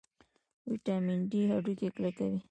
[0.69, 2.37] ویټامین ډي هډوکي کلکوي